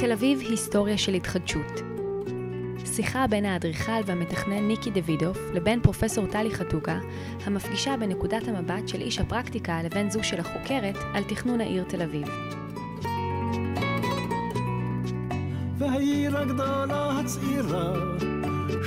[0.00, 1.80] תל אביב היסטוריה של התחדשות.
[2.84, 6.98] שיחה בין האדריכל והמתכנן ניקי דוידוף לבין פרופסור טלי חתוקה,
[7.44, 12.28] המפגישה בנקודת המבט של איש הפרקטיקה לבין זו של החוקרת על תכנון העיר תל אביב.
[15.78, 17.92] והעיר הגדולה הצעירה,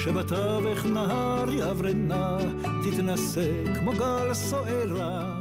[0.04, 2.38] שבתווך נהר יברנה,
[2.84, 5.33] תתנשא כמו גל סוערה.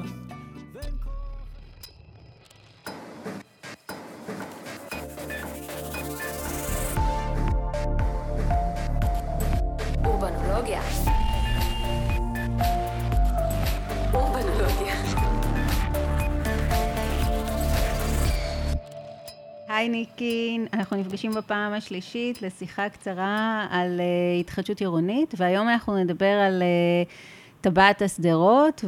[20.03, 26.63] ניקין, אנחנו נפגשים בפעם השלישית לשיחה קצרה על uh, התחדשות עירונית, והיום אנחנו נדבר על
[26.63, 28.85] uh, טבעת השדרות,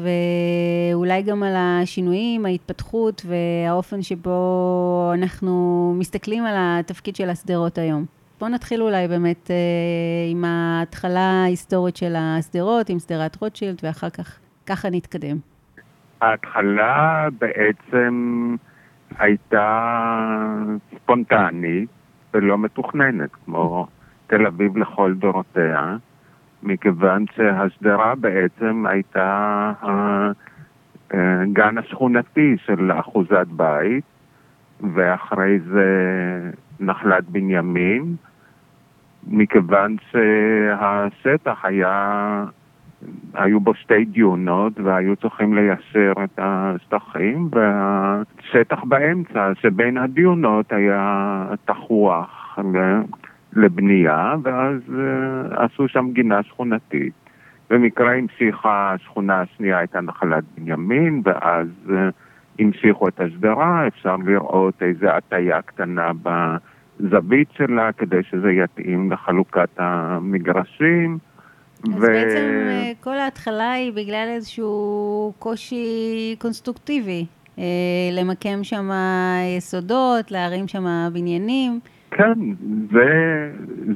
[0.93, 8.05] ואולי גם על השינויים, ההתפתחות והאופן שבו אנחנו מסתכלים על התפקיד של השדרות היום.
[8.41, 14.39] בואו נתחיל אולי באמת uh, עם ההתחלה ההיסטורית של השדרות, עם שדרת רוטשילד, ואחר כך
[14.67, 15.37] ככה נתקדם.
[16.21, 18.57] ההתחלה בעצם
[19.19, 20.01] הייתה
[20.95, 21.89] ספונטנית
[22.35, 23.87] ולא מתוכננת, כמו
[24.27, 25.97] תל אביב לכל דורותיה,
[26.63, 29.73] מכיוון שהשדרה בעצם הייתה
[31.11, 34.05] הגן השכונתי של אחוזת בית,
[34.95, 35.91] ואחרי זה
[36.81, 38.17] נחלת בנימין,
[39.27, 42.45] מכיוון שהשטח היה,
[43.35, 52.59] היו בו שתי דיונות והיו צריכים ליישר את השטחים והשטח באמצע שבין הדיונות היה תחוח
[53.53, 54.81] לבנייה ואז
[55.51, 57.13] עשו שם גינה שכונתית.
[57.71, 61.69] במקרה המשיכה השכונה השנייה הייתה נחלת בנימין ואז
[62.59, 71.19] המשיכו את השדרה, אפשר לראות איזו הטיה קטנה בזווית שלה כדי שזה יתאים לחלוקת המגרשים.
[71.85, 72.01] אז ו...
[72.01, 77.27] בעצם כל ההתחלה היא בגלל איזשהו קושי קונסטרוקטיבי,
[78.13, 78.91] למקם שם
[79.59, 81.81] יסודות, להרים שם בניינים.
[82.11, 82.39] כן,
[82.93, 83.09] זה,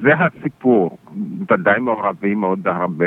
[0.02, 0.98] זה הסיפור.
[1.50, 3.06] ודאי מעורבים עוד הרבה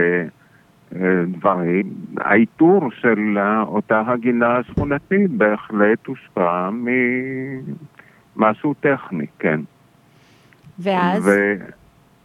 [1.28, 1.94] דברים.
[2.18, 3.38] האיתור של
[3.68, 6.70] אותה הגינה השכונתית בהחלט הושפע
[8.36, 9.60] ממשהו טכני, כן.
[10.80, 11.28] ואז?
[11.28, 11.56] ו...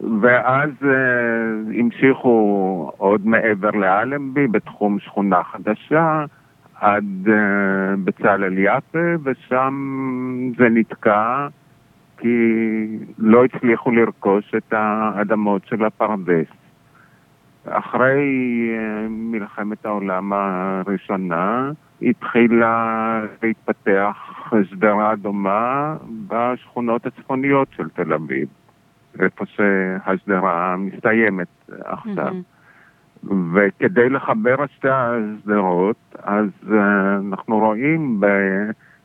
[0.01, 0.87] ואז uh,
[1.79, 6.25] המשיכו עוד מעבר לאלנבי בתחום שכונה חדשה
[6.81, 7.31] עד uh,
[8.05, 9.75] בצלאל יפה ושם
[10.59, 11.49] זה נתקע
[12.19, 12.39] כי
[13.19, 16.47] לא הצליחו לרכוש את האדמות של הפרדס.
[17.65, 18.21] אחרי
[18.71, 21.71] uh, מלחמת העולם הראשונה
[22.03, 24.17] התחילה להתפתח
[24.71, 25.97] שדרה דומה
[26.28, 28.49] בשכונות הצפוניות של תל אביב.
[29.21, 32.32] איפה שהשדרה מסתיימת עכשיו.
[32.32, 32.56] Mm-hmm.
[33.54, 36.72] וכדי לחבר את שתי השדרות, אז uh,
[37.28, 38.21] אנחנו רואים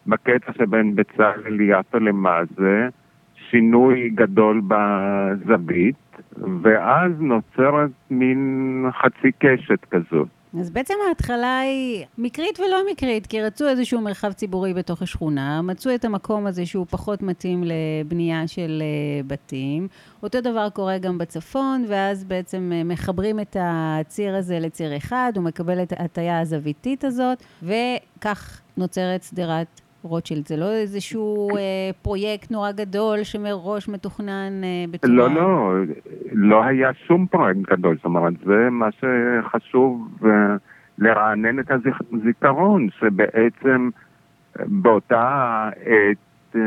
[0.07, 2.89] בקטע שבין בצלאל יפה למזה
[3.35, 5.95] שינוי גדול בזווית,
[6.61, 10.27] ואז נוצרת מין חצי קשת כזאת.
[10.59, 15.95] אז בעצם ההתחלה היא מקרית ולא מקרית, כי רצו איזשהו מרחב ציבורי בתוך השכונה, מצאו
[15.95, 18.83] את המקום הזה שהוא פחות מתאים לבנייה של
[19.27, 19.87] בתים.
[20.23, 25.83] אותו דבר קורה גם בצפון, ואז בעצם מחברים את הציר הזה לציר אחד, הוא מקבל
[25.83, 30.47] את ההטייה הזוויתית הזאת, וכך נוצרת שדרת רוטשילד.
[30.47, 35.13] זה לא איזשהו אה, פרויקט נורא גדול שמראש מתוכנן אה, בצורה...
[35.13, 35.71] לא, לא,
[36.31, 37.95] לא היה שום פרויקט גדול.
[37.95, 40.55] זאת אומרת, זה מה שחשוב אה,
[40.97, 43.89] לרענן את הזיכרון, שבעצם
[44.55, 46.61] באותה עת אה,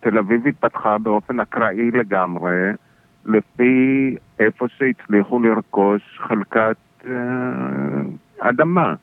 [0.00, 2.72] תל אביב התפתחה באופן אקראי לגמרי,
[3.24, 6.76] לפי איפה שהצליחו לרכוש חלקת
[7.06, 7.12] אה,
[8.38, 8.94] אדמה.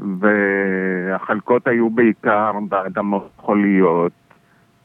[0.00, 4.12] והחלקות היו בעיקר באדמות חוליות,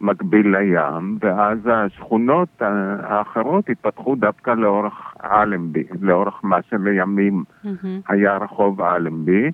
[0.01, 2.49] מקביל לים, ואז השכונות
[3.03, 7.87] האחרות התפתחו דווקא לאורך אלנבי, לאורך מה שלימים mm-hmm.
[8.07, 9.51] היה רחוב אלנבי,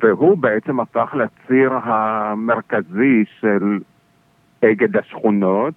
[0.00, 3.78] והוא בעצם הפך לציר המרכזי של
[4.64, 5.74] אגד השכונות,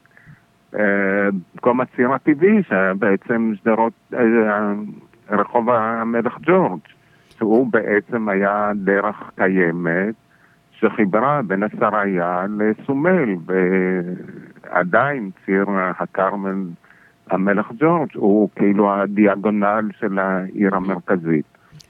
[0.74, 4.14] במקום הציר הטבעי, שהיה בעצם שדרות,
[5.30, 6.80] רחוב המלך ג'ורג'.
[7.40, 10.16] שהוא בעצם היה דרך קיימת
[10.72, 15.66] שחיברה בין השריה לסומל, ועדיין ציר
[16.00, 16.68] הכרמל
[17.30, 21.46] המלך ג'ורג' הוא כאילו הדיאגונל של העיר המרכזית.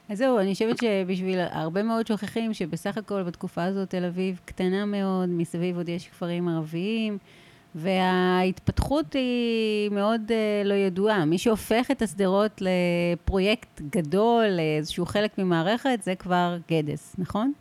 [0.10, 4.86] אז זהו, אני חושבת שבשביל הרבה מאוד שוכחים שבסך הכל בתקופה הזאת תל אביב קטנה
[4.86, 7.18] מאוד, מסביב עוד יש כפרים ערביים,
[7.76, 11.26] וההתפתחות היא מאוד uh, לא ידועה.
[11.26, 17.52] מי שהופך את השדרות לפרויקט גדול, לאיזשהו חלק ממערכת, זה כבר גדס, נכון?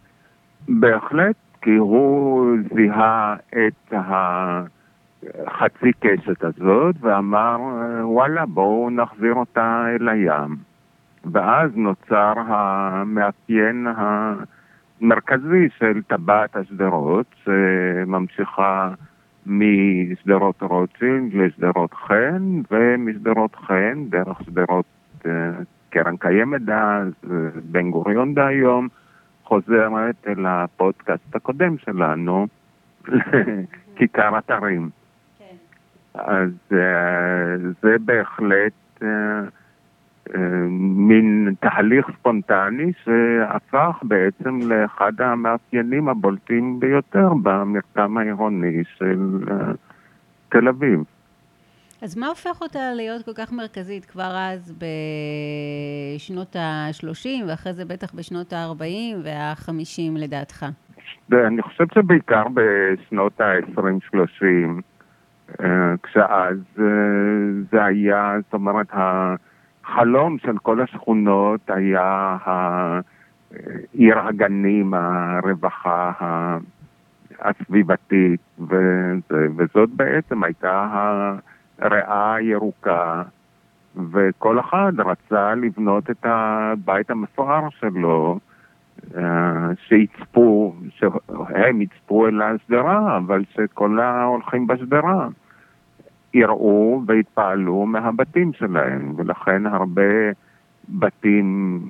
[0.69, 7.57] בהחלט, כי הוא זיהה את החצי קשת הזאת ואמר,
[8.03, 10.57] וואלה, בואו נחזיר אותה אל הים.
[11.33, 18.91] ואז נוצר המאפיין המרכזי של טבעת השדרות, שממשיכה
[19.49, 24.85] משדרות רוטשילד לשדרות חן, ומשדרות חן דרך שדרות
[25.23, 25.27] uh,
[25.91, 27.13] קרן קיימת אז,
[27.71, 28.89] בן גוריון דהיום,
[29.45, 32.47] חוזרת אל הפודקאסט הקודם שלנו,
[33.09, 34.91] לכיכר אתרים.
[35.39, 35.55] כן.
[36.15, 36.75] אז uh,
[37.83, 39.03] זה בהחלט
[41.09, 49.73] מין תהליך ספונטני שהפך בעצם לאחד המאפיינים הבולטים ביותר במרקם העירוני של אה,
[50.49, 51.05] תל אביב.
[52.03, 54.75] אז מה הופך אותה להיות כל כך מרכזית כבר אז
[56.17, 60.67] בשנות ה-30 ואחרי זה בטח בשנות ה-40 וה-50 לדעתך?
[61.33, 64.45] אני חושב שבעיקר בשנות ה-20-30,
[65.61, 66.85] אה, כשאז אה,
[67.73, 68.87] זה היה, זאת אומרת,
[69.89, 72.37] החלום של כל השכונות היה
[73.93, 76.13] עיר הגנים, הרווחה
[77.41, 78.41] הסביבתית,
[79.57, 80.89] וזאת בעצם הייתה
[81.79, 83.23] הריאה הירוקה,
[84.13, 88.39] וכל אחד רצה לבנות את הבית המפואר שלו,
[89.17, 95.29] אה, שיצפו, שהם יצפו אל השדרה, אבל שכל ההולכים בשדרה.
[96.35, 100.03] יראו והתפעלו מהבתים שלהם, ולכן הרבה
[100.89, 101.81] בתים,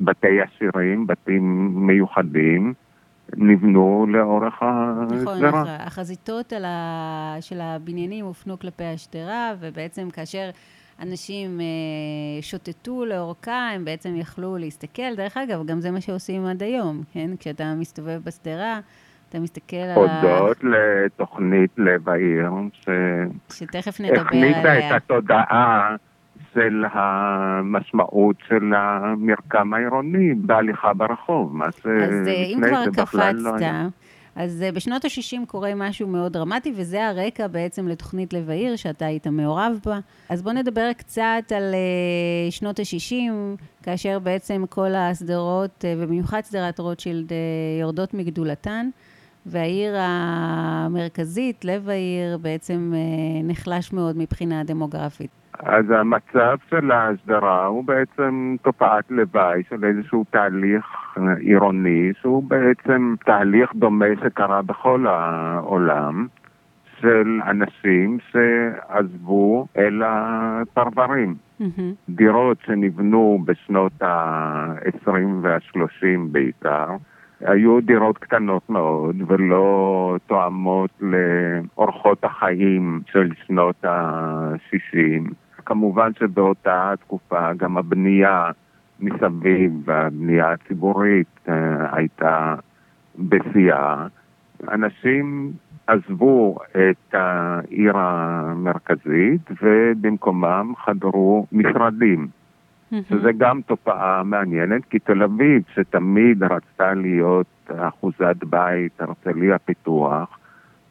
[0.00, 2.74] בתי עשירים, בתים מיוחדים,
[3.36, 5.48] נבנו לאורך השדרה.
[5.48, 7.36] נכון, החזיתות ה...
[7.40, 10.50] של הבניינים הופנו כלפי השדרה, ובעצם כאשר
[11.00, 15.14] אנשים אה, שוטטו לאורכה, הם בעצם יכלו להסתכל.
[15.16, 17.30] דרך אגב, גם זה מה שעושים עד היום, כן?
[17.38, 18.80] כשאתה מסתובב בשדרה,
[19.28, 19.94] אתה מסתכל על.
[19.94, 22.88] הודות לתוכנית לב העיר, ש...
[23.52, 24.50] שתכף נדבר עליה.
[24.50, 25.96] הכניסה את התודעה
[26.54, 33.88] של המשמעות של המרקם העירוני בהליכה ברחוב, מה שלפני זה בכלל לא היה.
[34.36, 39.06] אז אה, בשנות ה-60 קורה משהו מאוד דרמטי, וזה הרקע בעצם לתוכנית לב העיר, שאתה
[39.06, 39.98] היית מעורב בה.
[40.28, 43.32] אז בוא נדבר קצת על uh, שנות ה-60,
[43.82, 47.32] כאשר בעצם כל הסדרות, uh, ובמיוחד סדרת רוטשילד,
[47.80, 48.88] יורדות מגדולתן.
[49.46, 55.30] והעיר המרכזית, לב העיר, בעצם אה, נחלש מאוד מבחינה דמוגרפית.
[55.58, 60.84] אז המצב של ההסדרה הוא בעצם תופעת לוואי של איזשהו תהליך
[61.38, 66.26] עירוני, שהוא בעצם תהליך דומה שקרה בכל העולם,
[67.00, 71.34] של אנשים שעזבו אל הפרברים.
[71.60, 71.82] Mm-hmm.
[72.08, 75.10] דירות שנבנו בשנות ה-20
[75.42, 76.88] וה-30 בעיקר,
[77.40, 85.30] היו דירות קטנות מאוד ולא תואמות לאורחות החיים של שנות ה-60.
[85.64, 88.50] כמובן שבאותה תקופה גם הבנייה
[89.00, 92.54] מסביב, הבנייה הציבורית אה, הייתה
[93.18, 94.06] בשיאה.
[94.72, 95.52] אנשים
[95.86, 102.28] עזבו את העיר המרכזית ובמקומם חדרו משרדים.
[102.92, 110.38] שזה גם תופעה מעניינת, כי תל אביב, שתמיד רצתה להיות אחוזת בית, הרצליה פיתוח,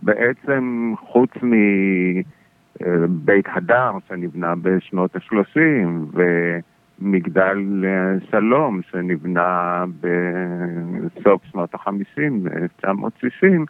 [0.01, 6.19] בעצם חוץ מבית הדר שנבנה בשנות ה-30
[7.01, 7.85] ומגדל
[8.31, 13.65] שלום שנבנה בסוף שנות ה-50, 1960,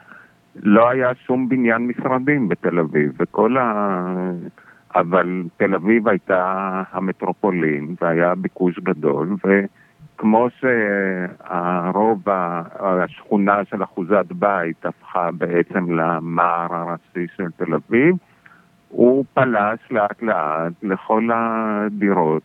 [0.64, 4.04] לא היה שום בניין משרדים בתל אביב, וכל ה...
[4.96, 12.24] אבל תל אביב הייתה המטרופולין והיה ביקוש גדול, וכמו שהרוב,
[12.80, 18.16] השכונה של אחוזת בית הפכה בעצם למער הראשי של תל אביב,
[18.90, 22.44] הוא פלש לאט לאט לכל הדירות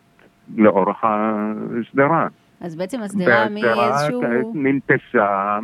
[0.56, 2.28] לאורך השדרה.
[2.60, 4.20] אז בעצם השדרה מאיזשהו...
[4.20, 5.58] והשדרה ננטשה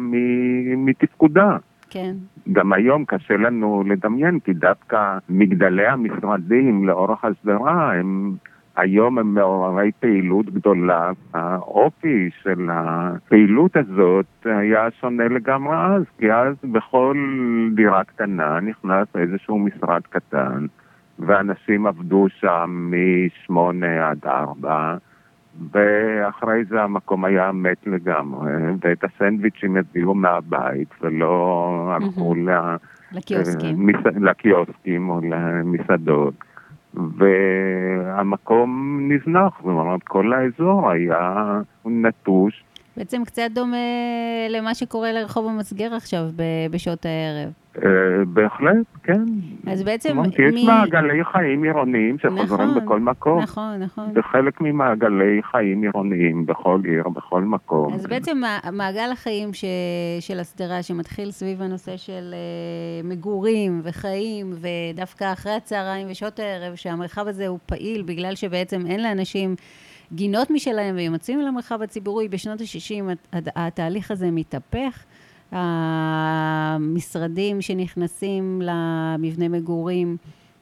[0.76, 1.56] מתפקודה.
[1.90, 2.14] כן.
[2.52, 8.36] גם היום קשה לנו לדמיין, כי דווקא מגדלי המשרדים לאורך השדרה הם...
[8.76, 11.10] היום הם מעוררי פעילות גדולה.
[11.34, 17.16] האופי של הפעילות הזאת היה שונה לגמרי אז, כי אז בכל
[17.74, 20.66] דירה קטנה נכנס איזשהו משרד קטן,
[21.18, 24.96] ואנשים עבדו שם משמונה עד ארבע.
[25.72, 32.34] ואחרי זה המקום היה מת לגמרי, ואת הסנדוויצ'ים הביאו מהבית ולא הלכו
[33.12, 33.86] לקיוסקים.
[33.86, 33.96] מס...
[34.20, 36.34] לקיוסקים או למסעדות.
[36.94, 42.64] והמקום נזנח, זאת אומרת, כל האזור היה נטוש.
[42.96, 43.76] בעצם קצת דומה
[44.50, 46.22] למה שקורה לרחוב המסגר עכשיו
[46.70, 47.52] בשעות הערב.
[47.84, 49.24] אה, בהחלט, כן.
[49.66, 50.18] אז בעצם...
[50.38, 50.66] יש מ...
[50.66, 53.42] מעגלי חיים עירוניים שחוזרים נכון, בכל מקום.
[53.42, 54.12] נכון, נכון.
[54.14, 57.92] זה חלק ממעגלי חיים עירוניים בכל עיר, בכל מקום.
[57.92, 58.40] אז בעצם
[58.72, 59.50] מעגל החיים.
[60.20, 67.28] של הסדרה שמתחיל סביב הנושא של uh, מגורים וחיים, ודווקא אחרי הצהריים ושעות הערב, שהמרחב
[67.28, 69.56] הזה הוא פעיל בגלל שבעצם אין לאנשים...
[70.12, 72.28] גינות משלהם והם יוצאים למרחב הציבורי.
[72.28, 75.04] בשנות ה-60 התהליך הזה מתהפך.
[75.52, 80.16] המשרדים שנכנסים למבנה מגורים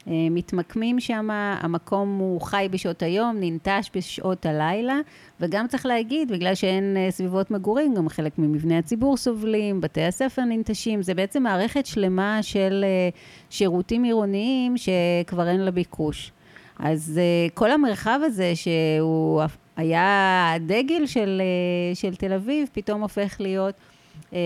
[0.08, 1.28] אה, מתמקמים שם,
[1.60, 4.98] המקום הוא חי בשעות היום, ננטש בשעות הלילה,
[5.40, 10.42] וגם צריך להגיד, בגלל שאין אה, סביבות מגורים, גם חלק ממבני הציבור סובלים, בתי הספר
[10.42, 13.08] ננטשים, זה בעצם מערכת שלמה של אה,
[13.50, 16.32] שירותים עירוניים שכבר אין לה ביקוש.
[16.78, 17.20] אז
[17.54, 19.42] כל המרחב הזה, שהוא
[19.76, 21.42] היה הדגל של,
[21.94, 23.74] של תל אביב, פתאום הופך להיות
[24.32, 24.38] אה,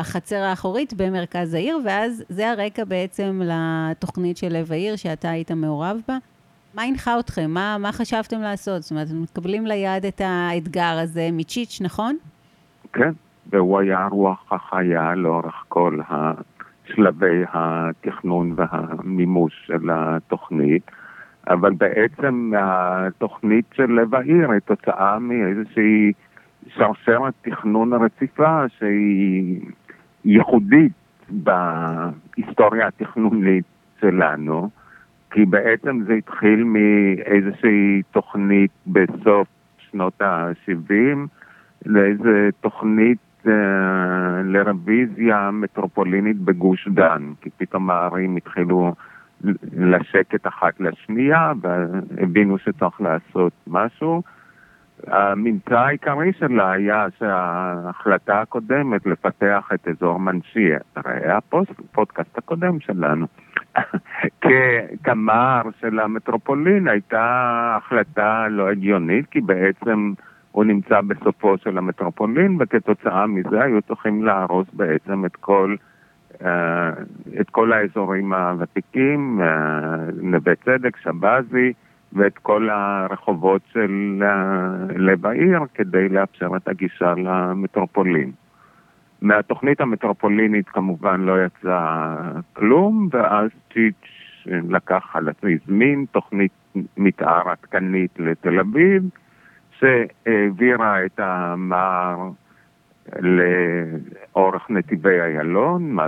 [0.00, 5.96] החצר האחורית במרכז העיר, ואז זה הרקע בעצם לתוכנית של לב העיר שאתה היית מעורב
[6.08, 6.18] בה.
[6.74, 7.50] מה הנחה אתכם?
[7.50, 8.82] מה, מה חשבתם לעשות?
[8.82, 12.16] זאת אומרת, אתם מקבלים ליד את האתגר הזה מצ'יץ', נכון?
[12.92, 13.12] כן,
[13.50, 15.98] והוא היה רוח החיה לאורך כל
[16.86, 20.90] שלבי התכנון והמימוש של התוכנית.
[21.48, 26.12] אבל בעצם התוכנית של לב העיר היא תוצאה מאיזושהי
[26.68, 29.60] שרשרת תכנון הרציפה שהיא
[30.24, 30.92] ייחודית
[31.28, 33.64] בהיסטוריה התכנונית
[34.00, 34.70] שלנו,
[35.30, 41.18] כי בעצם זה התחיל מאיזושהי תוכנית בסוף שנות ה-70
[41.86, 43.18] לאיזה תוכנית
[44.44, 48.94] לרוויזיה מטרופולינית בגוש דן, כי פתאום הערים התחילו
[49.76, 54.22] לשקט אחת לשנייה והבינו שצריך לעשות משהו.
[55.06, 63.26] הממצא העיקרי שלה היה שההחלטה הקודמת לפתח את אזור מנשיה, הרי הפודקאסט הקודם שלנו,
[64.42, 70.12] כקמר של המטרופולין הייתה החלטה לא הגיונית, כי בעצם
[70.56, 75.76] הוא נמצא בסופו של המטרופולין, וכתוצאה מזה היו צריכים להרוס בעצם את כל,
[76.32, 76.44] uh,
[77.40, 79.44] את כל האזורים הוותיקים, uh,
[80.22, 81.72] נווה צדק, שבזי,
[82.12, 84.22] ואת כל הרחובות של
[84.96, 88.32] לב העיר כדי לאפשר את הגישה למטרופולין.
[89.22, 92.14] מהתוכנית המטרופולינית כמובן לא יצא
[92.52, 94.06] כלום, ואז צ'יץ'
[94.46, 96.52] לקח על עצמי, הזמין תוכנית
[96.96, 99.02] מתאר עדכנית לתל אביב,
[99.78, 102.30] שהעבירה את המער
[103.18, 106.06] לאורך נתיבי איילון, מה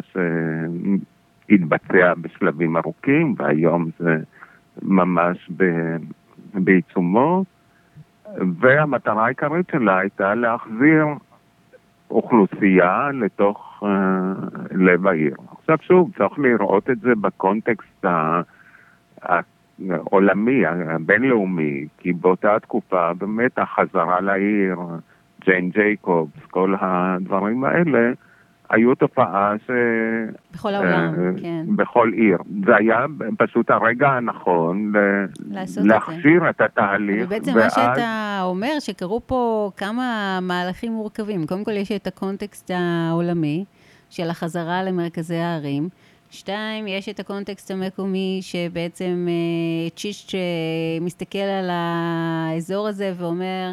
[1.48, 4.16] שהתבצע בשלבים ארוכים, והיום זה
[4.82, 5.64] ממש ב,
[6.54, 7.44] בעיצומו,
[8.60, 11.06] והמטרה העיקרית שלה הייתה להחזיר
[12.10, 13.86] אוכלוסייה לתוך uh,
[14.70, 15.36] לב העיר.
[15.58, 18.04] עכשיו שוב, צריך לראות את זה בקונטקסט
[19.90, 24.76] העולמי, הבינלאומי, כי באותה תקופה באמת החזרה לעיר,
[25.44, 28.12] ג'יין ג'ייקובס, כל הדברים האלה,
[28.70, 29.70] היו תופעה ש...
[30.54, 31.64] בכל העולם, uh, כן.
[31.76, 32.38] בכל עיר.
[32.66, 33.04] זה היה
[33.38, 34.92] פשוט הרגע הנכון
[35.76, 37.26] להכשיר את, את התהליך.
[37.26, 37.64] ובעצם ואז...
[37.64, 41.46] מה שאתה אומר, שקרו פה כמה מהלכים מורכבים.
[41.46, 43.64] קודם כל יש את הקונטקסט העולמי
[44.10, 45.88] של החזרה למרכזי הערים.
[46.30, 50.34] שתיים, יש את הקונטקסט המקומי שבעצם uh, צ'ישט
[51.00, 53.72] מסתכל על האזור הזה ואומר,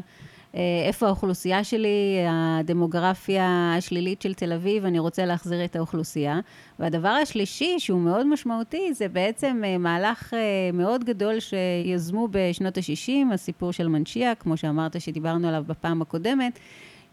[0.56, 6.40] אה, איפה האוכלוסייה שלי, הדמוגרפיה השלילית של תל אביב, אני רוצה להחזיר את האוכלוסייה.
[6.80, 10.40] והדבר השלישי, שהוא מאוד משמעותי, זה בעצם אה, מהלך אה,
[10.74, 16.60] מאוד גדול שיזמו בשנות ה-60, הסיפור של מנשייה, כמו שאמרת שדיברנו עליו בפעם הקודמת.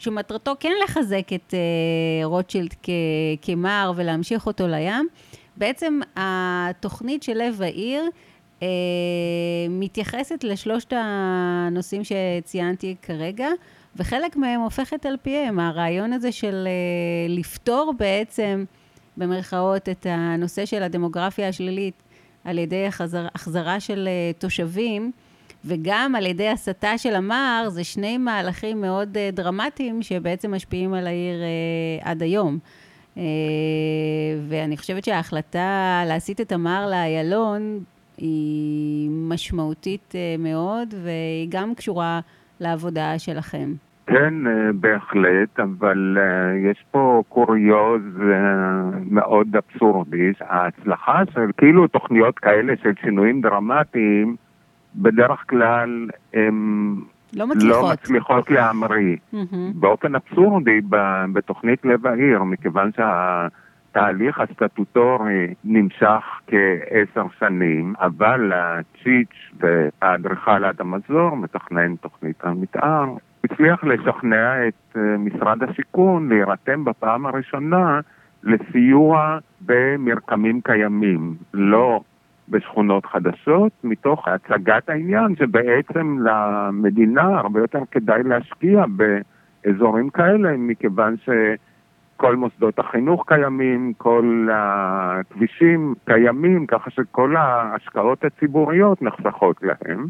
[0.03, 1.55] שמטרתו כן לחזק את
[2.25, 2.75] רוטשילד
[3.43, 5.09] כמר ולהמשיך אותו לים.
[5.57, 8.05] בעצם התוכנית של לב העיר
[8.63, 8.69] אה,
[9.71, 13.49] מתייחסת לשלושת הנושאים שציינתי כרגע,
[13.97, 15.61] וחלק מהם הופכת על פיהם.
[15.61, 18.65] הרעיון הזה של אה, לפתור בעצם,
[19.17, 22.03] במרכאות, את הנושא של הדמוגרפיה השלילית
[22.45, 25.13] על ידי החזר, החזרה של אה, תושבים,
[25.65, 31.41] וגם על ידי הסתה של המר, זה שני מהלכים מאוד דרמטיים שבעצם משפיעים על העיר
[32.03, 32.59] עד היום.
[34.49, 37.79] ואני חושבת שההחלטה להסיט את המר לאיילון
[38.17, 42.21] היא משמעותית אה, מאוד, והיא גם קשורה
[42.61, 43.73] לעבודה שלכם.
[44.07, 44.35] כן,
[44.75, 46.19] בהחלט, אבל
[46.71, 48.03] יש פה קוריוז
[49.11, 50.33] מאוד אבסורדי.
[50.41, 54.37] ההצלחה של כאילו תוכניות כאלה של שינויים דרמטיים,
[54.97, 56.95] בדרך כלל הן
[57.37, 59.17] לא מצליחות, לא מצליחות להמריא.
[59.35, 59.57] Mm-hmm.
[59.75, 60.81] באופן אבסורדי,
[61.33, 71.97] בתוכנית לב העיר, מכיוון שהתהליך הסטטוטורי נמשך כעשר שנים, אבל הצ'יץ' והאדריכל אדם מזור, מתכנן
[71.97, 73.05] תוכנית המתאר,
[73.45, 78.01] הצליח לשכנע את אה, משרד השיכון להירתם בפעם הראשונה
[78.43, 82.01] לסיוע במרקמים קיימים, לא
[82.53, 92.37] בשכונות חדשות, מתוך הצגת העניין שבעצם למדינה הרבה יותר כדאי להשקיע באזורים כאלה, מכיוון שכל
[92.37, 100.07] מוסדות החינוך קיימים, כל הכבישים קיימים, ככה שכל ההשקעות הציבוריות נחסכות להם.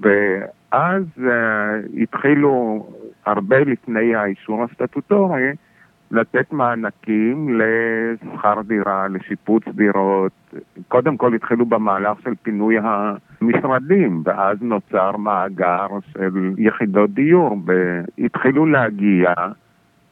[0.00, 2.86] ואז uh, התחילו,
[3.26, 5.52] הרבה לפני האישור הסטטוטורי,
[6.10, 10.32] לתת מענקים לשכר דירה, לשיפוץ דירות.
[10.88, 19.32] קודם כל התחילו במהלך של פינוי המשרדים, ואז נוצר מאגר של יחידות דיור, והתחילו להגיע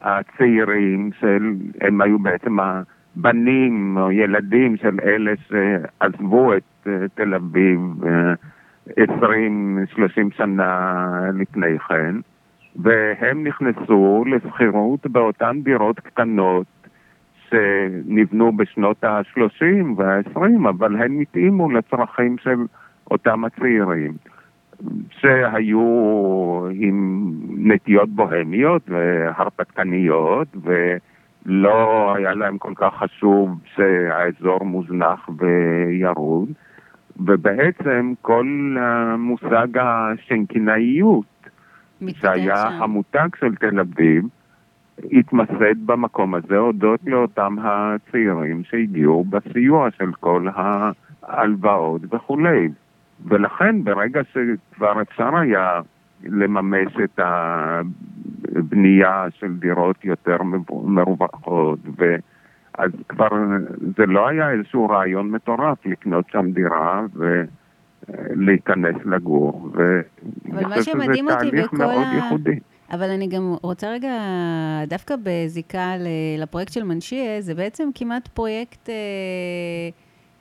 [0.03, 7.81] הצעירים של, הם היו בעצם הבנים או ילדים של אלה שעזבו את uh, תל אביב.
[8.03, 8.07] Uh,
[8.89, 8.95] 20-30
[10.37, 12.15] שנה לפני כן,
[12.77, 16.67] והם נכנסו לשכירות באותן דירות קטנות
[17.49, 22.57] שנבנו בשנות ה-30 וה-20, אבל הן התאימו לצרכים של
[23.11, 24.13] אותם הצעירים,
[25.11, 25.81] שהיו
[26.73, 36.49] עם נטיות בוהמיות והרפתקניות, ולא היה להם כל כך חשוב שהאזור מוזנח וירוד.
[37.17, 41.25] ובעצם כל המושג השנקינאיות,
[42.11, 42.83] שהיה שם.
[42.83, 44.25] המותג של תל אביב,
[45.13, 52.69] התמסד במקום הזה הודות לאותם הצעירים שהגיעו בסיוע של כל ההלוואות וכולי.
[53.25, 55.81] ולכן ברגע שכבר אפשר היה
[56.25, 57.21] לממש את
[58.55, 60.37] הבנייה של דירות יותר
[60.71, 62.17] מרווחות ו...
[62.79, 63.29] אז כבר
[63.97, 67.01] זה לא היה איזשהו רעיון מטורף לקנות שם דירה
[68.09, 69.69] ולהיכנס לגור.
[70.53, 72.13] אבל מה שמדהים אותי בכל ה...
[72.15, 72.59] ייחודי.
[72.91, 74.19] אבל אני גם רוצה רגע,
[74.87, 75.95] דווקא בזיקה
[76.39, 78.95] לפרויקט של מנשיה, זה בעצם כמעט פרויקט אה,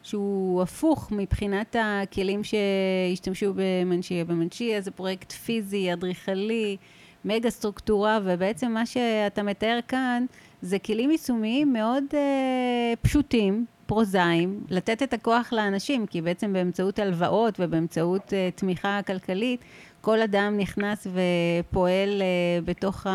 [0.04, 4.26] שהוא הפוך מבחינת הכלים שהשתמשו במנשיה.
[4.26, 6.78] במנשיה זה פרויקט פיזי, אדריכלי,
[7.26, 10.26] מגה סטרוקטורה, ובעצם מה שאתה מתאר כאן
[10.62, 17.60] זה כלים יישומיים מאוד אה, פשוטים, פרוזאיים, לתת את הכוח לאנשים, כי בעצם באמצעות הלוואות
[17.60, 19.62] ובאמצעות אה, תמיכה כלכלית,
[20.02, 23.08] כל אדם נכנס ופועל אה, בתוך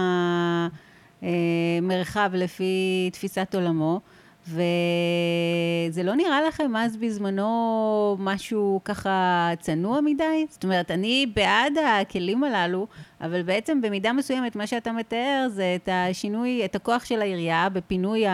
[1.23, 4.01] המרחב אה, לפי תפיסת עולמו.
[4.49, 10.47] וזה לא נראה לכם אז בזמנו משהו ככה צנוע מדי?
[10.51, 12.87] זאת אומרת, אני בעד הכלים הללו,
[13.21, 18.25] אבל בעצם במידה מסוימת מה שאתה מתאר זה את השינוי, את הכוח של העירייה בפינוי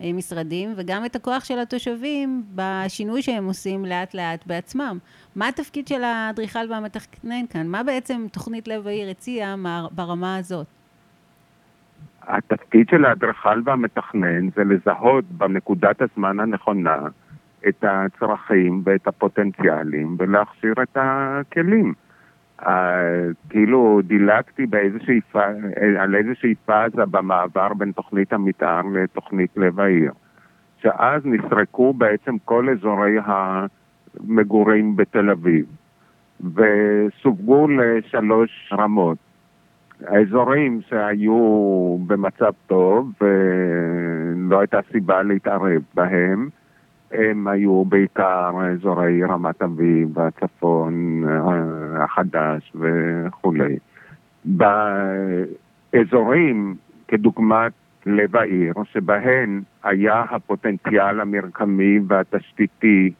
[0.00, 4.98] המשרדים, וגם את הכוח של התושבים בשינוי שהם עושים לאט לאט בעצמם.
[5.36, 7.66] מה התפקיד של האדריכל והמתכנן כאן?
[7.66, 9.54] מה בעצם תוכנית לב העיר הציעה
[9.92, 10.66] ברמה הזאת?
[12.22, 16.98] התפקיד של האדריכל והמתכנן זה לזהות בנקודת הזמן הנכונה
[17.68, 21.94] את הצרכים ואת הפוטנציאלים ולהכשיר את הכלים.
[22.60, 22.66] Uh,
[23.50, 25.20] כאילו דילגתי באיזושהי,
[25.98, 30.12] על איזושהי פאזה במעבר בין תוכנית המתאר לתוכנית לב העיר,
[30.82, 35.66] שאז נסרקו בעצם כל אזורי המגורים בתל אביב
[36.40, 39.18] וסווגו לשלוש רמות.
[40.06, 46.48] האזורים שהיו במצב טוב ולא הייתה סיבה להתערב בהם,
[47.12, 53.76] הם היו בעיקר אזורי רמת אביב, הצפון אה, החדש וכולי.
[55.94, 56.74] באזורים
[57.08, 57.72] כדוגמת
[58.06, 63.12] לב העיר, שבהן היה הפוטנציאל המרקמי והתשתיתי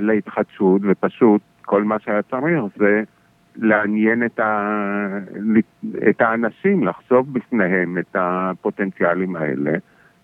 [0.00, 3.02] להתחדשות, ופשוט כל מה שהיה צריך זה
[3.56, 4.78] לעניין את, ה...
[6.10, 9.72] את האנשים, לחשוף בפניהם את הפוטנציאלים האלה.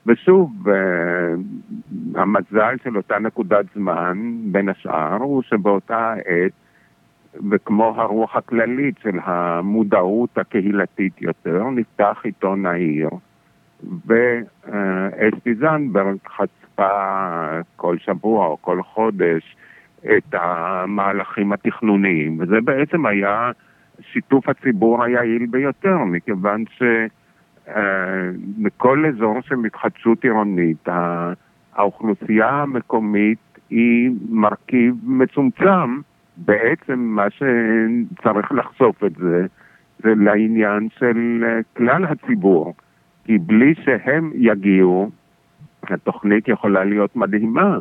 [0.08, 1.34] ושוב, אה,
[2.14, 6.52] המזל של אותה נקודת זמן, בין השאר, הוא שבאותה עת,
[7.50, 13.08] וכמו הרוח הכללית של המודעות הקהילתית יותר, נפתח עיתון העיר,
[14.06, 16.88] ואסתי זנדברג חשפה
[17.76, 19.56] כל שבוע או כל חודש
[20.00, 23.50] את המהלכים התכנוניים, וזה בעצם היה
[24.00, 27.17] שיתוף הציבור היעיל ביותר, מכיוון שמכל
[27.76, 30.88] אה, אזור של התחדשות עירונית,
[31.74, 33.38] האוכלוסייה המקומית
[33.70, 36.00] היא מרכיב מצומצם,
[36.36, 39.46] בעצם מה שצריך לחשוף את זה,
[39.98, 42.74] זה לעניין של אה, כלל הציבור.
[43.24, 45.10] כי בלי שהם יגיעו,
[45.82, 47.78] התוכנית יכולה להיות מדהימה,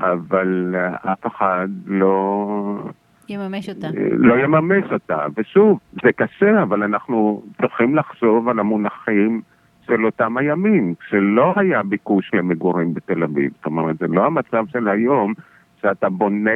[0.00, 2.90] אבל אה, אף אחד לא...
[3.28, 3.86] יממש אותה.
[4.18, 5.26] לא יממש אותה.
[5.36, 9.42] ושוב, זה קשה, אבל אנחנו צריכים לחשוב על המונחים
[9.86, 13.52] של אותם הימים, כשלא היה ביקוש למגורים בתל אביב.
[13.56, 15.34] זאת אומרת, זה לא המצב של היום,
[15.82, 16.50] שאתה בונה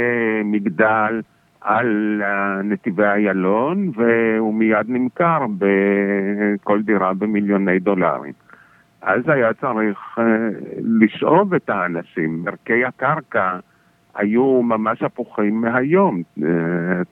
[0.45, 1.21] מגדל
[1.61, 2.23] על
[2.65, 8.33] נתיבי איילון, והוא מיד נמכר בכל דירה במיליוני דולרים.
[9.03, 10.23] אז היה צריך uh,
[10.79, 12.45] לשאוב את האנשים.
[12.47, 13.59] ערכי הקרקע
[14.15, 16.23] היו ממש הפוכים מהיום.
[16.39, 16.43] Uh,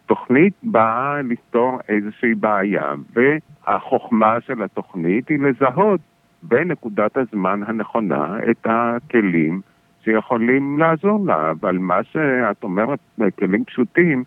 [0.06, 6.00] תוכנית באה לפתור איזושהי בעיה, והחוכמה של התוכנית היא לזהות
[6.42, 9.60] בנקודת הזמן הנכונה את הכלים
[10.04, 11.50] שיכולים לעזור לה.
[11.50, 12.98] אבל מה שאת אומרת,
[13.38, 14.24] כלים פשוטים,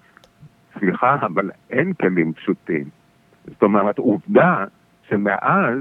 [0.80, 2.84] סליחה, אבל אין כלים פשוטים.
[3.48, 4.66] זאת אומרת, עובדה
[5.10, 5.78] שמאז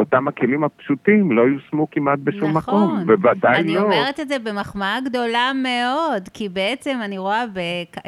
[0.00, 2.84] אותם הכלים הפשוטים לא יושמו כמעט בשום נכון.
[2.84, 3.80] מקום, בוודאי אני לא.
[3.80, 7.44] אני אומרת את זה במחמאה גדולה מאוד, כי בעצם אני רואה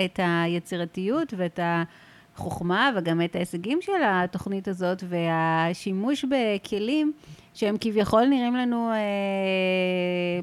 [0.05, 7.13] את היצירתיות ואת החוכמה וגם את ההישגים של התוכנית הזאת והשימוש בכלים
[7.55, 8.97] שהם כביכול נראים לנו אה,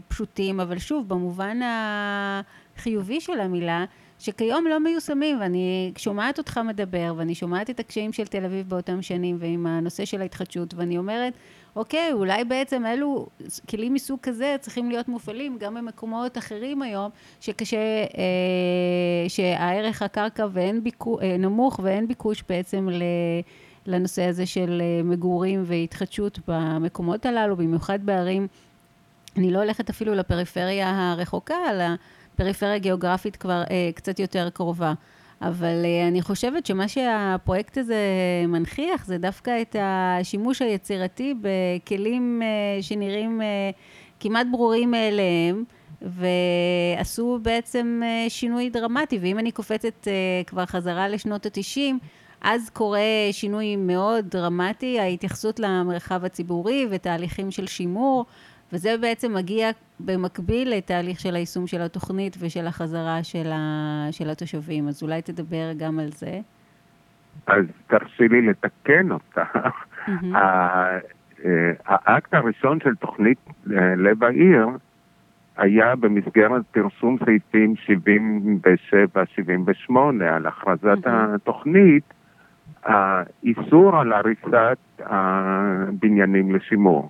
[0.08, 1.60] פשוטים, אבל שוב, במובן
[2.78, 3.86] החיובי של המילה,
[4.20, 9.02] שכיום לא מיושמים, ואני שומעת אותך מדבר, ואני שומעת את הקשיים של תל אביב באותם
[9.02, 11.34] שנים, ועם הנושא של ההתחדשות, ואני אומרת,
[11.76, 13.28] אוקיי, אולי בעצם אלו
[13.70, 20.84] כלים מסוג כזה צריכים להיות מופעלים גם במקומות אחרים היום, שקשה, אה, שהערך הקרקע ואין
[20.84, 23.04] ביקו, אה, נמוך ואין ביקוש בעצם ל...
[23.86, 28.48] לנושא הזה של אה, מגורים והתחדשות במקומות הללו, במיוחד בערים.
[29.38, 31.86] אני לא הולכת אפילו לפריפריה הרחוקה, אלא
[32.40, 34.94] פריפריה גיאוגרפית כבר אה, קצת יותר קרובה.
[35.42, 37.96] אבל אה, אני חושבת שמה שהפרויקט הזה
[38.48, 43.70] מנכיח זה דווקא את השימוש היצירתי בכלים אה, שנראים אה,
[44.20, 45.64] כמעט ברורים מאליהם.
[46.02, 50.14] ועשו בעצם אה, שינוי דרמטי, ואם אני קופצת אה,
[50.48, 52.00] כבר חזרה לשנות התשעים,
[52.42, 53.00] אז קורה
[53.32, 58.26] שינוי מאוד דרמטי, ההתייחסות למרחב הציבורי ותהליכים של שימור,
[58.74, 64.88] וזה בעצם מגיע במקביל לתהליך של היישום של התוכנית ושל החזרה של, ה, של התושבים.
[64.88, 66.40] אז אולי תדבר גם על זה.
[67.48, 69.40] אז תרשי לי לתקן אותך.
[70.08, 70.38] Mm-hmm.
[71.86, 73.38] האקט הראשון של תוכנית
[73.72, 74.68] אה, לב העיר
[75.58, 77.74] היה במסגרת פרסום סעיפים
[79.90, 80.98] 77-78 על הכרזת.
[81.06, 82.04] התוכנית,
[82.84, 87.10] האיסור על הריסת הבניינים לשימור.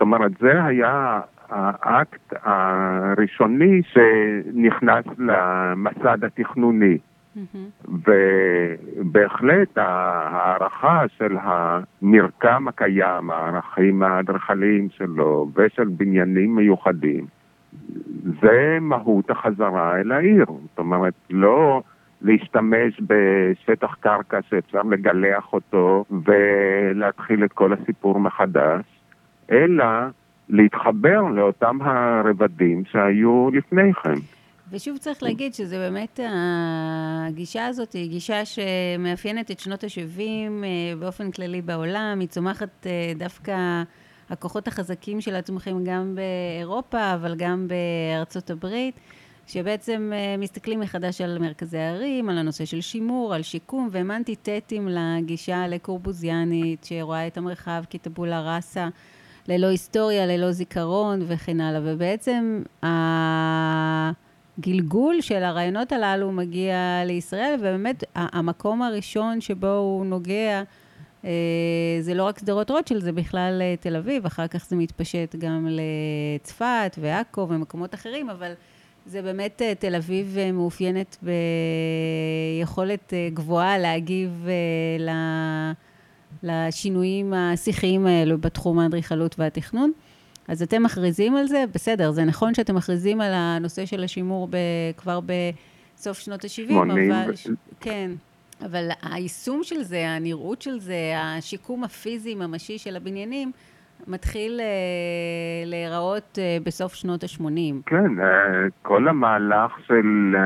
[0.00, 6.98] אומרת, זה היה האקט הראשוני שנכנס למסד התכנוני.
[7.36, 7.90] Mm-hmm.
[8.06, 17.26] ובהחלט ההערכה של המרקם הקיים, הערכים האדריכליים שלו ושל בניינים מיוחדים,
[18.40, 20.46] זה מהות החזרה אל העיר.
[20.46, 21.82] זאת אומרת, לא
[22.22, 28.84] להשתמש בשטח קרקע שאפשר לגלח אותו ולהתחיל את כל הסיפור מחדש,
[29.52, 29.84] אלא
[30.48, 34.14] להתחבר לאותם הרבדים שהיו לפני כן.
[34.70, 36.20] ושוב צריך להגיד שזה באמת,
[37.28, 43.12] הגישה הזאת היא גישה שמאפיינת את שנות ה-70 אה, באופן כללי בעולם, היא צומחת אה,
[43.16, 43.82] דווקא,
[44.30, 48.94] הכוחות החזקים שלה צומחים גם באירופה, אבל גם בארצות הברית.
[49.46, 54.88] שבעצם אה, מסתכלים מחדש על מרכזי הערים, על הנושא של שימור, על שיקום, והם אנטיתטים
[54.88, 58.88] לגישה לקורבוזיאנית, שרואה את המרחב כטבולה ראסה,
[59.48, 61.80] ללא היסטוריה, ללא זיכרון וכן הלאה.
[61.84, 62.62] ובעצם
[64.58, 70.62] הגלגול של הרעיונות הללו מגיע לישראל, ובאמת המקום הראשון שבו הוא נוגע
[71.24, 71.30] אה,
[72.00, 75.68] זה לא רק שדרות רוטשילד, זה בכלל אה, תל אביב, אחר כך זה מתפשט גם
[75.70, 78.52] לצפת ועכו ומקומות אחרים, אבל
[79.06, 84.46] זה באמת אה, תל אביב מאופיינת ביכולת גבוהה להגיב
[86.42, 89.92] לשינויים השיחיים האלו בתחום האדריכלות והתכנון.
[90.48, 94.56] אז אתם מכריזים על זה, בסדר, זה נכון שאתם מכריזים על הנושא של השימור ב,
[94.96, 95.20] כבר
[95.96, 97.30] בסוף שנות ה-70, אבל...
[97.80, 98.10] כן.
[98.66, 103.52] אבל היישום של זה, הנראות של זה, השיקום הפיזי-ממשי של הבניינים,
[104.06, 104.66] מתחיל אה,
[105.66, 107.82] להיראות אה, בסוף שנות ה-80.
[107.86, 110.36] כן, אה, כל המהלך של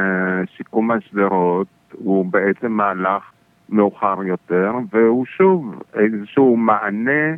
[0.56, 3.22] שיקום השדרות הוא בעצם מהלך
[3.68, 7.34] מאוחר יותר, והוא שוב איזשהו מענה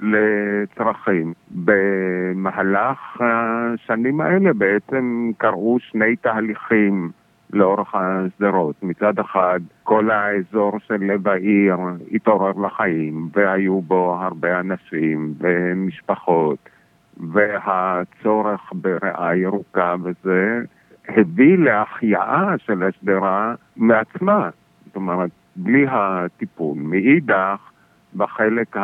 [0.00, 1.32] לצרכים.
[1.50, 7.10] במהלך השנים האלה בעצם קרו שני תהליכים
[7.52, 8.82] לאורך השדרות.
[8.82, 11.76] מצד אחד, כל האזור של לב העיר
[12.12, 16.68] התעורר לחיים, והיו בו הרבה אנשים ומשפחות,
[17.16, 20.60] והצורך בריאה ירוקה וזה
[21.08, 24.50] הביא להחייאה של השדרה מעצמה.
[24.86, 26.78] זאת אומרת, בלי הטיפול.
[26.78, 27.70] מאידך,
[28.16, 28.76] בחלק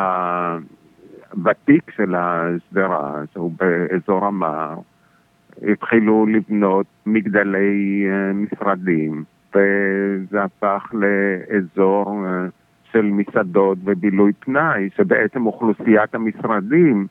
[1.33, 4.79] הוותיק של השדרה, שהוא באזור המער,
[5.71, 9.23] התחילו לבנות מגדלי אה, משרדים,
[9.55, 12.45] וזה הפך לאזור אה,
[12.91, 17.07] של מסעדות ובילוי פנאי, שבעצם אוכלוסיית המשרדים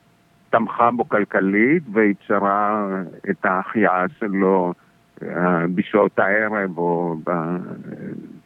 [0.49, 2.87] תמכה בו כלכלית ואפשרה
[3.29, 4.73] את ההחייאה שלו
[5.23, 7.15] אה, בשעות הערב או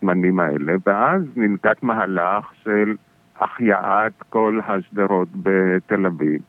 [0.03, 2.95] בזמנים האלה, ואז ננקט מהלך של
[3.39, 6.41] החייאת כל השדרות בתל אביב.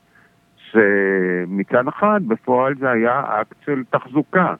[0.57, 4.55] שמצד אחד בפועל זה היה אקט של תחזוקה,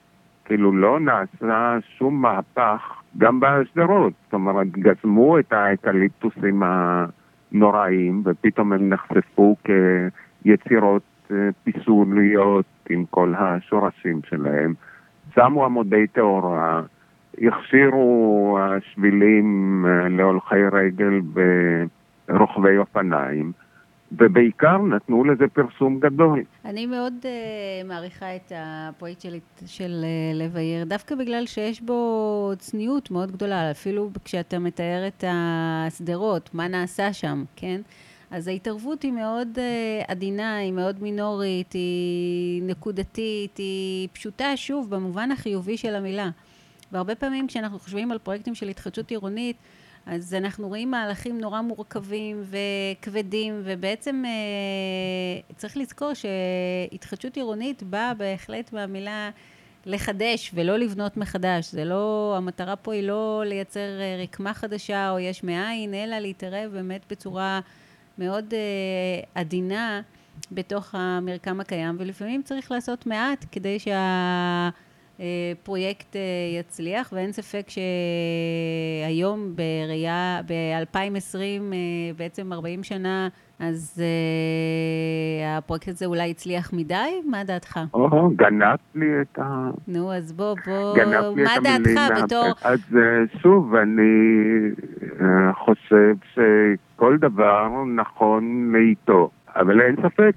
[0.45, 8.89] כאילו לא נעשה שום מהפך גם בשדרות, זאת אומרת גזמו את האקליפטוסים הנוראים ופתאום הם
[8.89, 9.55] נחשפו
[10.43, 14.73] כיצירות אה, פיסוליות עם כל השורשים שלהם,
[15.35, 16.81] שמו עמודי תאורה,
[17.41, 21.21] הכשירו השבילים אה, להולכי רגל
[22.27, 23.51] ברוכבי אופניים.
[24.11, 26.43] ובעיקר נתנו לזה פרסום גדול.
[26.65, 32.51] אני מאוד uh, מעריכה את הפרויקט של, של uh, לב העיר, דווקא בגלל שיש בו
[32.57, 37.81] צניעות מאוד גדולה, אפילו כשאתה מתאר את השדרות, מה נעשה שם, כן?
[38.31, 45.31] אז ההתערבות היא מאוד uh, עדינה, היא מאוד מינורית, היא נקודתית, היא פשוטה, שוב, במובן
[45.31, 46.29] החיובי של המילה.
[46.95, 49.57] והרבה פעמים כשאנחנו חושבים על פרויקטים של התחדשות עירונית,
[50.05, 58.73] אז אנחנו רואים מהלכים נורא מורכבים וכבדים, ובעצם אה, צריך לזכור שהתחדשות עירונית באה בהחלט
[58.73, 59.29] מהמילה
[59.85, 61.71] לחדש ולא לבנות מחדש.
[61.71, 66.71] זה לא, המטרה פה היא לא לייצר אה, רקמה חדשה או יש מאין, אלא להתערב
[66.71, 67.59] באמת בצורה
[68.17, 68.59] מאוד אה,
[69.41, 70.01] עדינה
[70.51, 74.69] בתוך המרקם הקיים, ולפעמים צריך לעשות מעט כדי שה...
[75.63, 76.21] פרויקט אה,
[76.59, 81.77] יצליח, ואין ספק שהיום בראייה, ב-2020, אה,
[82.17, 83.27] בעצם 40 שנה,
[83.59, 84.03] אז
[85.45, 87.21] הפרויקט הזה אולי הצליח מדי?
[87.29, 87.79] מה דעתך?
[87.93, 89.69] או, גנבת לי את ה...
[89.87, 90.97] נו, אז בוא, בוא,
[91.35, 92.45] מה דעתך בתור...
[92.63, 92.79] אז
[93.41, 94.11] שוב, אני
[95.53, 100.35] חושב שכל דבר נכון לאיתו, אבל אין ספק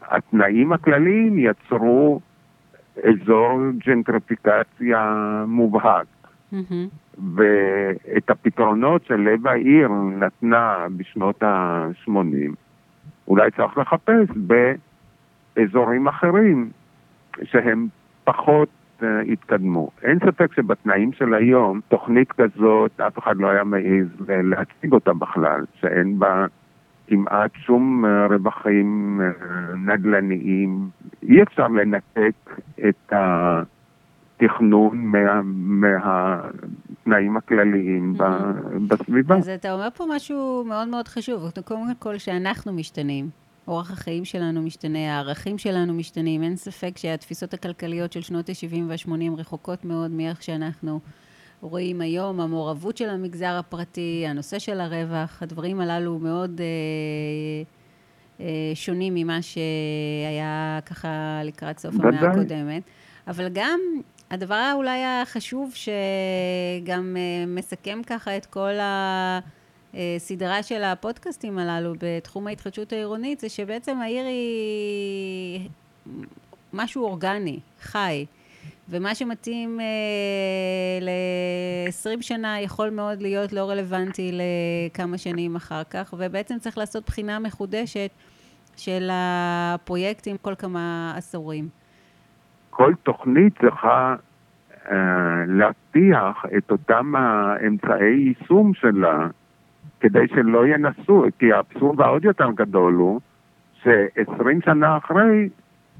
[0.00, 2.20] שהתנאים הכלליים יצרו
[2.96, 5.14] אזור ג'נטריפיקציה
[5.46, 6.06] מובהק.
[6.52, 7.18] Mm-hmm.
[7.36, 12.54] ואת הפתרונות של לב העיר נתנה בשנות ה-80,
[13.28, 14.28] אולי צריך לחפש
[15.56, 16.70] באזורים אחרים
[17.42, 17.88] שהם
[18.24, 18.68] פחות
[19.00, 19.90] uh, התקדמו.
[20.02, 25.64] אין ספק שבתנאים של היום, תוכנית כזאת, אף אחד לא היה מעז להציג אותה בכלל,
[25.80, 26.46] שאין בה
[27.06, 30.90] כמעט שום אה, רווחים אה, נדל"ניים.
[31.22, 33.12] אי אפשר לנתק את
[34.40, 38.22] התכנון מה, מהתנאים הכלליים mm-hmm.
[38.88, 39.36] בסביבה.
[39.36, 41.50] אז אתה אומר פה משהו מאוד מאוד חשוב.
[41.64, 43.28] קודם כל שאנחנו משתנים.
[43.68, 46.42] אורח החיים שלנו משתנה, הערכים שלנו משתנים.
[46.42, 51.00] אין ספק שהתפיסות הכלכליות של שנות ה-70 וה-80 רחוקות מאוד מאיך שאנחנו
[51.62, 56.66] רואים היום, המעורבות של המגזר הפרטי, הנושא של הרווח, הדברים הללו מאוד אה,
[58.44, 62.82] אה, שונים ממה שהיה ככה לקראת סוף המאה הקודמת.
[63.26, 63.80] אבל גם
[64.30, 68.72] הדבר אולי החשוב שגם אה, מסכם ככה את כל
[69.94, 75.68] הסדרה של הפודקאסטים הללו בתחום ההתחדשות העירונית, זה שבעצם העיר היא
[76.72, 78.26] משהו אורגני, חי.
[78.92, 79.86] ומה שמתאים אה,
[81.00, 87.38] ל-20 שנה יכול מאוד להיות לא רלוונטי לכמה שנים אחר כך, ובעצם צריך לעשות בחינה
[87.38, 88.10] מחודשת
[88.76, 91.68] של הפרויקטים כל כמה עשורים.
[92.70, 94.14] כל תוכנית צריכה
[94.90, 94.96] אה,
[95.46, 99.26] להבטיח את אותם האמצעי יישום שלה,
[100.00, 103.20] כדי שלא ינסו, כי האבסורד העוד יותר גדול הוא
[103.82, 105.48] ש-20 שנה אחרי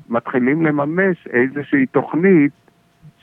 [0.08, 2.52] מתחילים לממש איזושהי תוכנית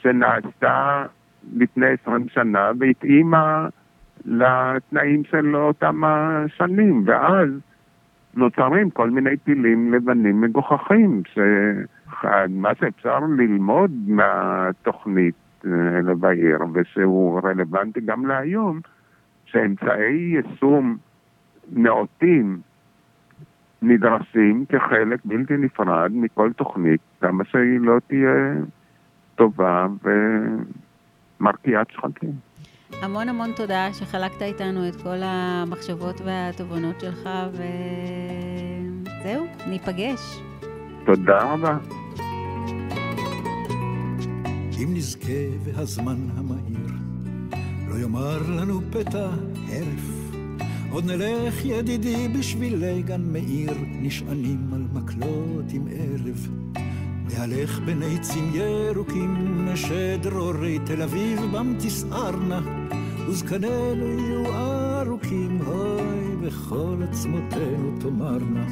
[0.01, 1.05] שנעשתה
[1.53, 3.67] לפני עשרים שנה והתאימה
[4.25, 7.49] לתנאים של אותם השנים, ואז
[8.35, 15.35] נוצרים כל מיני פילים לבנים מגוחכים, שמה שאפשר ללמוד מהתוכנית
[15.65, 18.79] אה, לב העיר, ושהוא רלוונטי גם להיום,
[19.45, 20.97] שאמצעי יישום
[21.71, 22.59] נאותים
[23.81, 28.53] נדרסים כחלק בלתי נפרד מכל תוכנית, כמה שהיא לא תהיה
[29.39, 29.87] טובה
[31.39, 32.33] ומרקיעת שחקים.
[33.01, 37.29] המון המון תודה שחלקת איתנו את כל המחשבות והתובנות שלך,
[39.11, 40.39] וזהו, ניפגש.
[41.05, 41.77] תודה רבה.
[44.83, 46.89] אם נזכה והזמן המהיר
[47.89, 49.29] לא יאמר לנו פתע
[49.69, 50.33] הרף,
[50.91, 56.47] עוד נלך ידידי בשבילי גן מאיר, נשענים על מקלות עם ערב.
[57.33, 62.61] נהלך בין עצים ירוקים, נשד רורי תל אביב בם תסערנה,
[63.27, 64.43] וזקנינו יהיו
[65.01, 68.65] ארוכים, אוי, בכל עצמותינו תאמרנה.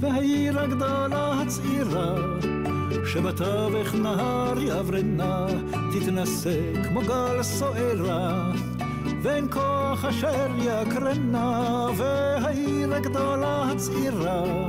[0.00, 2.14] והעיר הגדולה הצעירה,
[3.06, 5.46] שבתווך נהר יברנה,
[5.92, 8.52] תתנשא כמו גל סוערה,
[9.22, 14.68] ואין כוח אשר יקרנה, והעיר הגדולה הצעירה,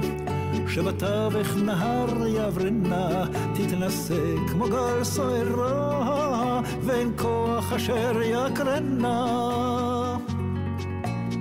[0.73, 9.27] שבתווך נהר יברנה, תתנשא כמו גל סוערה, ואין כוח אשר יקרנה.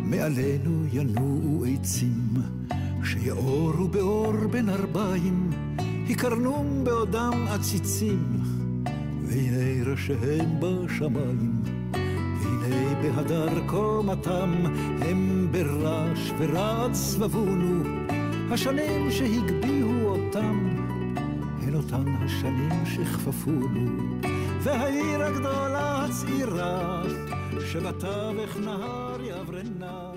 [0.04, 2.34] מעלינו ינועו עצים,
[3.04, 5.50] שיאורו באור בין ארבעים,
[6.06, 8.24] יקרנום בעודם עציצים,
[9.24, 11.62] והנה ראשיהם בשמיים.
[13.02, 14.50] בהדר קומתם,
[15.00, 17.99] הם ברעש ורעד סבבונו,
[18.52, 20.76] השנים שהגביהו אותם,
[21.62, 24.20] הן אותן השנים שכפפונו.
[24.62, 27.02] והעיר הגדולה הצעירה,
[27.72, 30.09] שבתווך נהר יברנה,